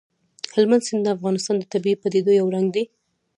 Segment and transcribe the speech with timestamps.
[0.55, 2.83] هلمند سیند د افغانستان د طبیعي پدیدو یو رنګ دی.